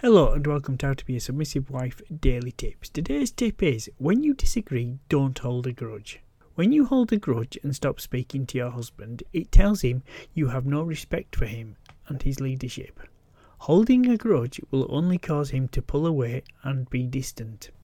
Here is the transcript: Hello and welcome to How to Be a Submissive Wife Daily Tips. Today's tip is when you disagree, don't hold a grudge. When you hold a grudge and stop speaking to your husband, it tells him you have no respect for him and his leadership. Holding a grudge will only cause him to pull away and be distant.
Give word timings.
Hello 0.00 0.32
and 0.32 0.46
welcome 0.46 0.78
to 0.78 0.86
How 0.86 0.94
to 0.94 1.04
Be 1.04 1.16
a 1.16 1.20
Submissive 1.20 1.70
Wife 1.70 2.00
Daily 2.20 2.52
Tips. 2.52 2.88
Today's 2.88 3.32
tip 3.32 3.60
is 3.64 3.90
when 3.98 4.22
you 4.22 4.32
disagree, 4.32 5.00
don't 5.08 5.36
hold 5.36 5.66
a 5.66 5.72
grudge. 5.72 6.20
When 6.54 6.70
you 6.70 6.84
hold 6.84 7.12
a 7.12 7.16
grudge 7.16 7.58
and 7.64 7.74
stop 7.74 8.00
speaking 8.00 8.46
to 8.46 8.58
your 8.58 8.70
husband, 8.70 9.24
it 9.32 9.50
tells 9.50 9.80
him 9.80 10.04
you 10.34 10.46
have 10.46 10.64
no 10.64 10.84
respect 10.84 11.34
for 11.34 11.46
him 11.46 11.74
and 12.06 12.22
his 12.22 12.38
leadership. 12.38 13.00
Holding 13.62 14.08
a 14.08 14.16
grudge 14.16 14.60
will 14.70 14.86
only 14.88 15.18
cause 15.18 15.50
him 15.50 15.66
to 15.70 15.82
pull 15.82 16.06
away 16.06 16.44
and 16.62 16.88
be 16.88 17.04
distant. 17.08 17.72